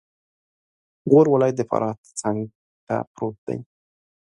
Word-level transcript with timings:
غور 1.09 1.25
ولایت 1.33 1.55
د 1.57 1.61
فراه 1.69 1.95
څنګته 2.21 2.95
پروت 3.15 3.37
دی 3.47 3.57